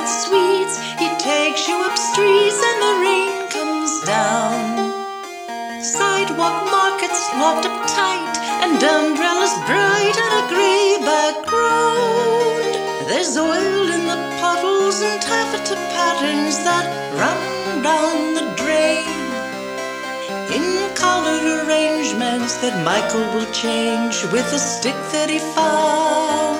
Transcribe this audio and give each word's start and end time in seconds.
with 0.00 0.08
sweets. 0.08 0.76
He 0.98 1.08
takes 1.18 1.68
you 1.68 1.76
up 1.84 1.96
streets 1.96 2.60
and 2.68 2.78
the 2.84 2.94
rain 3.04 3.48
comes 3.48 3.92
down. 4.04 4.64
Sidewalk 5.82 6.58
markets 6.70 7.22
locked 7.36 7.66
up 7.66 7.78
tight 7.86 8.36
and 8.64 8.82
umbrellas 8.82 9.54
bright 9.68 10.16
on 10.24 10.32
a 10.40 10.44
grey 10.52 10.96
background. 11.04 12.72
There's 13.08 13.36
oil 13.36 13.86
in 13.96 14.02
the 14.12 14.20
puddles 14.40 15.02
and 15.02 15.20
taffeta 15.20 15.76
patterns 15.94 16.56
that 16.64 16.86
run 17.20 17.82
down 17.82 18.34
the 18.38 18.46
drain. 18.60 19.04
In 20.56 20.66
colored 20.94 21.44
arrangements 21.60 22.56
that 22.62 22.84
Michael 22.84 23.26
will 23.34 23.50
change 23.52 24.24
with 24.32 24.48
a 24.52 24.58
stick 24.58 24.98
that 25.12 25.28
he 25.28 25.38
found. 25.38 26.59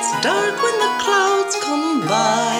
It's 0.00 0.12
dark 0.22 0.56
when 0.64 0.76
the 0.80 0.92
clouds 1.04 1.54
come 1.60 2.00
by. 2.08 2.56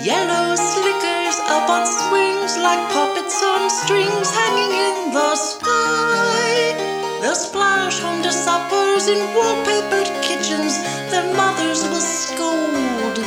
Yellow 0.00 0.56
slickers 0.56 1.36
up 1.56 1.68
on 1.68 1.84
swings 1.84 2.56
like 2.56 2.80
puppets 2.90 3.42
on 3.44 3.68
strings 3.68 4.30
hanging 4.32 4.72
in 4.88 5.12
the 5.12 5.36
sky. 5.36 6.72
They'll 7.20 7.34
splash 7.34 7.98
home 8.00 8.22
to 8.22 8.32
suppers 8.32 9.08
in 9.08 9.20
wallpapered 9.36 10.08
kitchens. 10.22 10.80
Their 11.12 11.28
mothers 11.36 11.82
will 11.90 12.06
scold. 12.24 13.18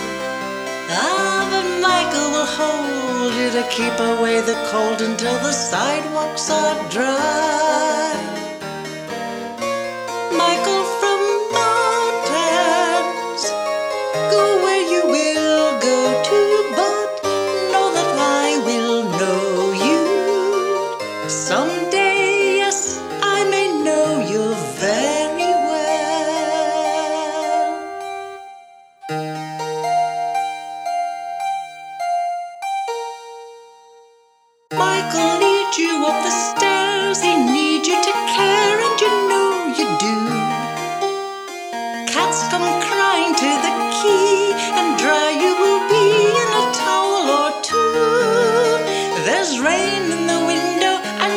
Ah, 0.89 1.45
but 1.51 1.67
Michael 1.85 2.29
will 2.33 2.51
hold 2.59 3.33
you 3.39 3.49
to 3.57 3.63
keep 3.69 3.97
away 4.13 4.41
the 4.41 4.57
cold 4.71 4.99
until 5.01 5.37
the 5.45 5.53
sidewalks 5.53 6.49
are 6.49 6.77
dry. 6.89 8.38
Someday, 21.29 22.18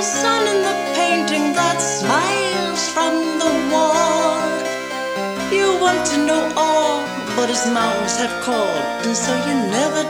and 0.02 0.10
sun 0.10 0.48
in 0.48 0.62
the 0.62 0.76
painting 0.96 1.52
that 1.52 1.78
smiles 1.78 2.88
from 2.88 3.14
the 3.38 3.52
wall. 3.72 4.42
You 5.52 5.78
want 5.80 6.04
to 6.10 6.16
know 6.26 6.42
all, 6.56 7.06
but 7.36 7.48
his 7.48 7.64
mountains 7.66 8.16
have 8.16 8.34
called, 8.42 9.06
and 9.06 9.16
so 9.16 9.32
you 9.46 9.54
never 9.70 10.02